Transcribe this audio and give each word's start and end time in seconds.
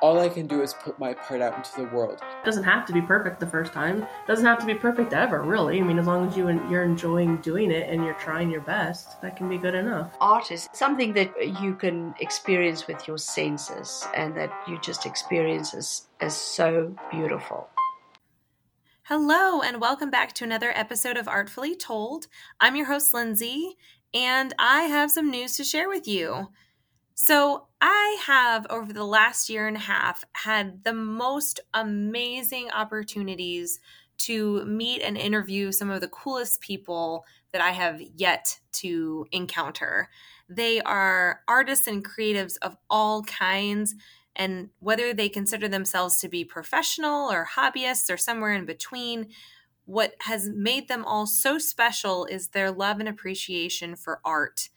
All 0.00 0.18
I 0.18 0.30
can 0.30 0.46
do 0.46 0.62
is 0.62 0.72
put 0.72 0.98
my 0.98 1.12
part 1.12 1.42
out 1.42 1.54
into 1.54 1.76
the 1.76 1.94
world. 1.94 2.22
It 2.22 2.44
doesn't 2.44 2.64
have 2.64 2.86
to 2.86 2.92
be 2.94 3.02
perfect 3.02 3.38
the 3.38 3.46
first 3.46 3.74
time. 3.74 4.02
It 4.02 4.26
doesn't 4.26 4.46
have 4.46 4.58
to 4.60 4.64
be 4.64 4.72
perfect 4.72 5.12
ever, 5.12 5.42
really. 5.42 5.78
I 5.78 5.82
mean, 5.82 5.98
as 5.98 6.06
long 6.06 6.26
as 6.26 6.34
you 6.38 6.48
you're 6.70 6.84
enjoying 6.84 7.36
doing 7.42 7.70
it 7.70 7.86
and 7.90 8.02
you're 8.02 8.14
trying 8.14 8.50
your 8.50 8.62
best, 8.62 9.20
that 9.20 9.36
can 9.36 9.46
be 9.46 9.58
good 9.58 9.74
enough. 9.74 10.16
Art 10.18 10.50
is 10.52 10.70
something 10.72 11.12
that 11.12 11.60
you 11.60 11.74
can 11.74 12.14
experience 12.18 12.86
with 12.86 13.06
your 13.06 13.18
senses 13.18 14.06
and 14.16 14.34
that 14.38 14.50
you 14.66 14.80
just 14.80 15.04
experience 15.04 15.74
as, 15.74 16.08
as 16.20 16.34
so 16.34 16.94
beautiful. 17.10 17.68
Hello, 19.02 19.60
and 19.60 19.82
welcome 19.82 20.08
back 20.08 20.32
to 20.34 20.44
another 20.44 20.72
episode 20.74 21.18
of 21.18 21.28
Artfully 21.28 21.76
Told. 21.76 22.26
I'm 22.58 22.74
your 22.74 22.86
host, 22.86 23.12
Lindsay, 23.12 23.76
and 24.14 24.54
I 24.58 24.84
have 24.84 25.10
some 25.10 25.30
news 25.30 25.58
to 25.58 25.64
share 25.64 25.90
with 25.90 26.08
you. 26.08 26.48
So, 27.22 27.66
I 27.82 28.16
have 28.24 28.66
over 28.70 28.94
the 28.94 29.04
last 29.04 29.50
year 29.50 29.68
and 29.68 29.76
a 29.76 29.80
half 29.80 30.24
had 30.32 30.84
the 30.84 30.94
most 30.94 31.60
amazing 31.74 32.70
opportunities 32.70 33.78
to 34.20 34.64
meet 34.64 35.02
and 35.02 35.18
interview 35.18 35.70
some 35.70 35.90
of 35.90 36.00
the 36.00 36.08
coolest 36.08 36.62
people 36.62 37.26
that 37.52 37.60
I 37.60 37.72
have 37.72 38.00
yet 38.16 38.58
to 38.72 39.26
encounter. 39.32 40.08
They 40.48 40.80
are 40.80 41.42
artists 41.46 41.86
and 41.86 42.02
creatives 42.02 42.56
of 42.62 42.78
all 42.88 43.22
kinds, 43.24 43.94
and 44.34 44.70
whether 44.78 45.12
they 45.12 45.28
consider 45.28 45.68
themselves 45.68 46.20
to 46.20 46.28
be 46.28 46.42
professional 46.42 47.30
or 47.30 47.46
hobbyists 47.54 48.10
or 48.10 48.16
somewhere 48.16 48.54
in 48.54 48.64
between, 48.64 49.28
what 49.84 50.14
has 50.20 50.48
made 50.48 50.88
them 50.88 51.04
all 51.04 51.26
so 51.26 51.58
special 51.58 52.24
is 52.24 52.48
their 52.48 52.70
love 52.70 52.98
and 52.98 53.10
appreciation 53.10 53.94
for 53.94 54.22
art 54.24 54.70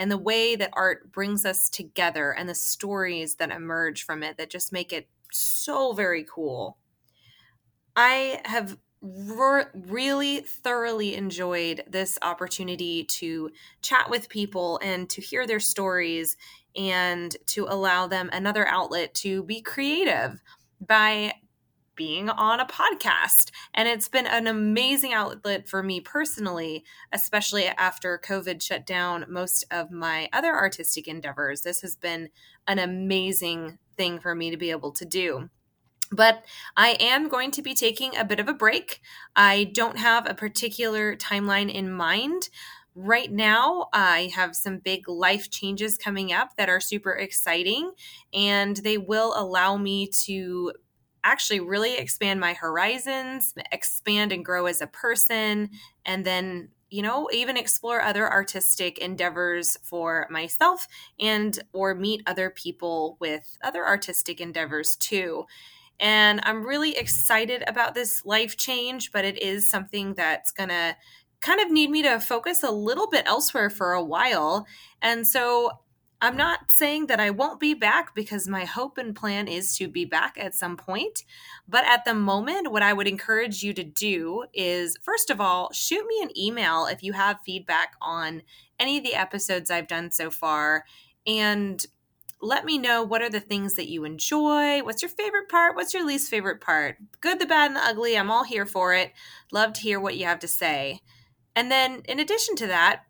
and 0.00 0.10
the 0.10 0.18
way 0.18 0.56
that 0.56 0.70
art 0.72 1.12
brings 1.12 1.44
us 1.44 1.68
together 1.68 2.32
and 2.32 2.48
the 2.48 2.54
stories 2.54 3.34
that 3.34 3.50
emerge 3.50 4.02
from 4.02 4.22
it 4.22 4.38
that 4.38 4.48
just 4.48 4.72
make 4.72 4.94
it 4.94 5.06
so 5.30 5.92
very 5.92 6.24
cool. 6.24 6.78
I 7.94 8.40
have 8.46 8.78
really 9.02 10.40
thoroughly 10.40 11.14
enjoyed 11.14 11.84
this 11.86 12.18
opportunity 12.22 13.04
to 13.04 13.50
chat 13.82 14.08
with 14.08 14.30
people 14.30 14.80
and 14.82 15.08
to 15.10 15.20
hear 15.20 15.46
their 15.46 15.60
stories 15.60 16.38
and 16.74 17.36
to 17.48 17.66
allow 17.68 18.06
them 18.06 18.30
another 18.32 18.66
outlet 18.66 19.12
to 19.16 19.42
be 19.42 19.60
creative 19.60 20.40
by 20.80 21.34
being 22.00 22.30
on 22.30 22.60
a 22.60 22.64
podcast. 22.64 23.50
And 23.74 23.86
it's 23.86 24.08
been 24.08 24.26
an 24.26 24.46
amazing 24.46 25.12
outlet 25.12 25.68
for 25.68 25.82
me 25.82 26.00
personally, 26.00 26.82
especially 27.12 27.66
after 27.66 28.18
COVID 28.24 28.62
shut 28.62 28.86
down 28.86 29.26
most 29.28 29.66
of 29.70 29.90
my 29.90 30.30
other 30.32 30.56
artistic 30.56 31.06
endeavors. 31.06 31.60
This 31.60 31.82
has 31.82 31.96
been 31.96 32.30
an 32.66 32.78
amazing 32.78 33.76
thing 33.98 34.18
for 34.18 34.34
me 34.34 34.50
to 34.50 34.56
be 34.56 34.70
able 34.70 34.92
to 34.92 35.04
do. 35.04 35.50
But 36.10 36.46
I 36.74 36.96
am 36.98 37.28
going 37.28 37.50
to 37.50 37.60
be 37.60 37.74
taking 37.74 38.16
a 38.16 38.24
bit 38.24 38.40
of 38.40 38.48
a 38.48 38.54
break. 38.54 39.02
I 39.36 39.70
don't 39.74 39.98
have 39.98 40.26
a 40.26 40.32
particular 40.32 41.14
timeline 41.16 41.70
in 41.70 41.92
mind. 41.92 42.48
Right 42.94 43.30
now, 43.30 43.88
I 43.92 44.32
have 44.34 44.56
some 44.56 44.78
big 44.78 45.06
life 45.06 45.50
changes 45.50 45.98
coming 45.98 46.32
up 46.32 46.56
that 46.56 46.70
are 46.70 46.80
super 46.80 47.12
exciting, 47.12 47.92
and 48.32 48.78
they 48.78 48.96
will 48.96 49.34
allow 49.36 49.76
me 49.76 50.08
to 50.24 50.72
actually 51.24 51.60
really 51.60 51.96
expand 51.96 52.40
my 52.40 52.54
horizons, 52.54 53.54
expand 53.72 54.32
and 54.32 54.44
grow 54.44 54.66
as 54.66 54.80
a 54.80 54.86
person, 54.86 55.70
and 56.04 56.24
then 56.24 56.70
you 56.90 57.02
know 57.02 57.28
even 57.32 57.56
explore 57.56 58.02
other 58.02 58.30
artistic 58.30 58.98
endeavors 58.98 59.76
for 59.82 60.26
myself 60.30 60.88
and 61.20 61.60
or 61.72 61.94
meet 61.94 62.22
other 62.26 62.50
people 62.50 63.16
with 63.20 63.56
other 63.62 63.86
artistic 63.86 64.40
endeavors 64.40 64.96
too. 64.96 65.44
And 66.00 66.40
i'm 66.44 66.66
really 66.66 66.96
excited 66.96 67.62
about 67.68 67.94
this 67.94 68.24
life 68.24 68.56
change 68.56 69.12
but 69.12 69.24
it 69.24 69.40
is 69.42 69.70
something 69.70 70.14
that's 70.14 70.50
gonna 70.50 70.96
kind 71.40 71.60
of 71.60 71.70
need 71.70 71.90
me 71.90 72.02
to 72.02 72.20
focus 72.20 72.62
a 72.62 72.70
little 72.70 73.08
bit 73.08 73.26
elsewhere 73.26 73.70
for 73.70 73.92
a 73.94 74.04
while. 74.04 74.66
And 75.00 75.26
so 75.26 75.70
I'm 76.22 76.36
not 76.36 76.70
saying 76.70 77.06
that 77.06 77.18
I 77.18 77.30
won't 77.30 77.60
be 77.60 77.72
back 77.72 78.14
because 78.14 78.46
my 78.46 78.66
hope 78.66 78.98
and 78.98 79.16
plan 79.16 79.48
is 79.48 79.74
to 79.78 79.88
be 79.88 80.04
back 80.04 80.36
at 80.38 80.54
some 80.54 80.76
point. 80.76 81.24
But 81.66 81.84
at 81.86 82.04
the 82.04 82.12
moment, 82.12 82.70
what 82.70 82.82
I 82.82 82.92
would 82.92 83.08
encourage 83.08 83.62
you 83.62 83.72
to 83.72 83.84
do 83.84 84.44
is 84.52 84.98
first 85.02 85.30
of 85.30 85.40
all, 85.40 85.72
shoot 85.72 86.06
me 86.06 86.20
an 86.22 86.36
email 86.38 86.84
if 86.84 87.02
you 87.02 87.14
have 87.14 87.40
feedback 87.44 87.94
on 88.02 88.42
any 88.78 88.98
of 88.98 89.04
the 89.04 89.14
episodes 89.14 89.70
I've 89.70 89.88
done 89.88 90.10
so 90.10 90.30
far. 90.30 90.84
And 91.26 91.84
let 92.42 92.64
me 92.64 92.76
know 92.78 93.02
what 93.02 93.22
are 93.22 93.30
the 93.30 93.40
things 93.40 93.74
that 93.74 93.90
you 93.90 94.04
enjoy. 94.04 94.82
What's 94.82 95.02
your 95.02 95.10
favorite 95.10 95.48
part? 95.48 95.74
What's 95.74 95.94
your 95.94 96.06
least 96.06 96.30
favorite 96.30 96.60
part? 96.60 96.96
Good, 97.20 97.38
the 97.38 97.46
bad, 97.46 97.68
and 97.68 97.76
the 97.76 97.84
ugly. 97.84 98.16
I'm 98.16 98.30
all 98.30 98.44
here 98.44 98.66
for 98.66 98.94
it. 98.94 99.12
Love 99.52 99.74
to 99.74 99.80
hear 99.80 100.00
what 100.00 100.16
you 100.16 100.26
have 100.26 100.38
to 100.40 100.48
say. 100.48 101.00
And 101.54 101.70
then, 101.70 102.02
in 102.06 102.20
addition 102.20 102.56
to 102.56 102.66
that, 102.68 103.04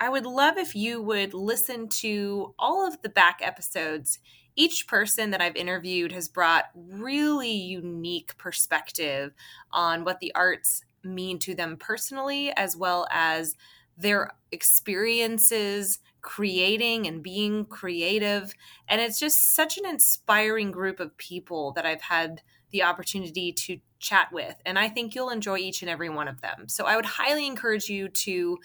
I 0.00 0.08
would 0.08 0.26
love 0.26 0.58
if 0.58 0.74
you 0.74 1.02
would 1.02 1.34
listen 1.34 1.88
to 1.88 2.54
all 2.58 2.86
of 2.86 3.02
the 3.02 3.08
back 3.08 3.40
episodes. 3.42 4.20
Each 4.54 4.86
person 4.86 5.30
that 5.30 5.40
I've 5.40 5.56
interviewed 5.56 6.12
has 6.12 6.28
brought 6.28 6.66
really 6.74 7.52
unique 7.52 8.36
perspective 8.38 9.32
on 9.72 10.04
what 10.04 10.20
the 10.20 10.34
arts 10.34 10.84
mean 11.02 11.38
to 11.40 11.54
them 11.54 11.76
personally, 11.76 12.52
as 12.56 12.76
well 12.76 13.06
as 13.10 13.54
their 13.96 14.30
experiences 14.52 15.98
creating 16.20 17.06
and 17.06 17.22
being 17.22 17.64
creative. 17.64 18.54
And 18.88 19.00
it's 19.00 19.18
just 19.18 19.54
such 19.54 19.78
an 19.78 19.86
inspiring 19.86 20.70
group 20.70 21.00
of 21.00 21.16
people 21.16 21.72
that 21.72 21.86
I've 21.86 22.02
had 22.02 22.42
the 22.70 22.82
opportunity 22.82 23.52
to 23.52 23.78
chat 23.98 24.28
with. 24.32 24.54
And 24.64 24.78
I 24.78 24.88
think 24.88 25.14
you'll 25.14 25.30
enjoy 25.30 25.58
each 25.58 25.82
and 25.82 25.90
every 25.90 26.08
one 26.08 26.28
of 26.28 26.40
them. 26.40 26.68
So 26.68 26.84
I 26.84 26.96
would 26.96 27.06
highly 27.06 27.46
encourage 27.46 27.88
you 27.88 28.08
to 28.08 28.58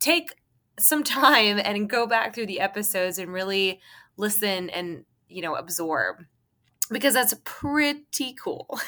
take 0.00 0.34
some 0.78 1.04
time 1.04 1.60
and 1.62 1.88
go 1.88 2.06
back 2.06 2.34
through 2.34 2.46
the 2.46 2.60
episodes 2.60 3.18
and 3.18 3.32
really 3.32 3.80
listen 4.16 4.70
and 4.70 5.04
you 5.28 5.42
know 5.42 5.54
absorb 5.54 6.24
because 6.90 7.14
that's 7.14 7.34
pretty 7.44 8.34
cool. 8.34 8.78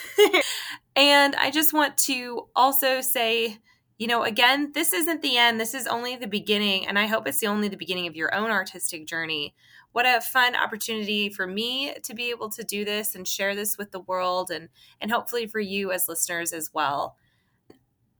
and 0.96 1.34
I 1.36 1.50
just 1.50 1.72
want 1.72 1.98
to 1.98 2.48
also 2.56 3.00
say, 3.00 3.58
you 3.98 4.06
know, 4.06 4.22
again, 4.22 4.72
this 4.72 4.92
isn't 4.92 5.22
the 5.22 5.36
end. 5.36 5.60
This 5.60 5.74
is 5.74 5.86
only 5.86 6.16
the 6.16 6.26
beginning. 6.26 6.86
And 6.86 6.98
I 6.98 7.06
hope 7.06 7.26
it's 7.26 7.40
the 7.40 7.46
only 7.46 7.68
the 7.68 7.76
beginning 7.76 8.06
of 8.06 8.16
your 8.16 8.34
own 8.34 8.50
artistic 8.50 9.06
journey. 9.06 9.54
What 9.92 10.06
a 10.06 10.20
fun 10.20 10.54
opportunity 10.54 11.28
for 11.28 11.46
me 11.46 11.94
to 12.04 12.14
be 12.14 12.30
able 12.30 12.48
to 12.50 12.64
do 12.64 12.84
this 12.84 13.14
and 13.14 13.26
share 13.26 13.54
this 13.54 13.76
with 13.76 13.90
the 13.90 14.00
world 14.00 14.50
and 14.50 14.68
and 15.00 15.10
hopefully 15.10 15.46
for 15.46 15.60
you 15.60 15.90
as 15.90 16.08
listeners 16.08 16.52
as 16.52 16.70
well. 16.72 17.16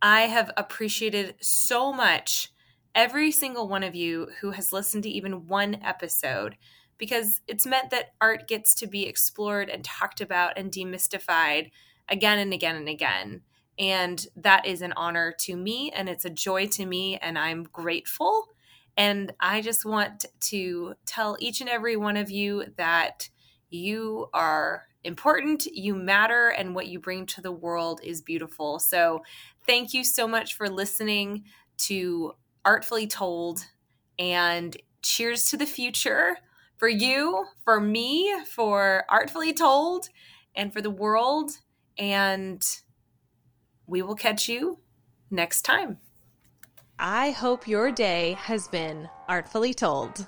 I 0.03 0.22
have 0.22 0.50
appreciated 0.56 1.36
so 1.41 1.92
much 1.92 2.53
every 2.94 3.30
single 3.30 3.68
one 3.68 3.82
of 3.82 3.94
you 3.94 4.28
who 4.40 4.52
has 4.52 4.72
listened 4.72 5.02
to 5.04 5.10
even 5.10 5.46
one 5.46 5.78
episode 5.82 6.56
because 6.98 7.40
it's 7.48 7.66
meant 7.66 7.90
that 7.90 8.12
art 8.20 8.46
gets 8.46 8.74
to 8.74 8.86
be 8.86 9.06
explored 9.06 9.70
and 9.70 9.82
talked 9.82 10.20
about 10.20 10.58
and 10.58 10.70
demystified 10.70 11.70
again 12.08 12.38
and 12.38 12.52
again 12.52 12.76
and 12.76 12.88
again. 12.88 13.40
And 13.78 14.26
that 14.36 14.66
is 14.66 14.82
an 14.82 14.92
honor 14.94 15.34
to 15.40 15.56
me 15.56 15.90
and 15.92 16.08
it's 16.08 16.26
a 16.26 16.30
joy 16.30 16.66
to 16.68 16.84
me, 16.84 17.16
and 17.16 17.38
I'm 17.38 17.62
grateful. 17.64 18.48
And 18.96 19.32
I 19.40 19.62
just 19.62 19.86
want 19.86 20.26
to 20.40 20.94
tell 21.06 21.38
each 21.40 21.62
and 21.62 21.70
every 21.70 21.96
one 21.96 22.18
of 22.18 22.30
you 22.30 22.66
that 22.76 23.30
you 23.70 24.28
are 24.34 24.86
important, 25.04 25.64
you 25.66 25.94
matter, 25.94 26.48
and 26.48 26.74
what 26.74 26.88
you 26.88 26.98
bring 26.98 27.24
to 27.24 27.40
the 27.40 27.52
world 27.52 28.00
is 28.04 28.20
beautiful. 28.20 28.78
So, 28.78 29.22
thank 29.65 29.94
you 29.94 30.04
so 30.04 30.28
much 30.28 30.54
for 30.54 30.68
listening 30.68 31.44
to 31.78 32.34
artfully 32.65 33.07
told. 33.07 33.66
And 34.18 34.77
cheers 35.03 35.47
to 35.47 35.57
the 35.57 35.66
future 35.66 36.36
for 36.77 36.89
you, 36.89 37.47
for 37.65 37.80
me, 37.80 38.34
for 38.47 39.04
artfully 39.09 39.53
told, 39.53 40.09
and 40.54 40.72
for 40.72 40.83
the 40.83 40.91
world. 40.91 41.53
And 41.98 42.62
we 43.86 44.03
will 44.03 44.15
catch 44.15 44.48
you 44.48 44.78
next 45.30 45.62
time. 45.62 45.98
I 46.98 47.30
hope 47.30 47.66
your 47.66 47.91
day 47.91 48.36
has 48.41 48.68
been 48.68 49.09
artfully 49.27 49.72
told. 49.72 50.27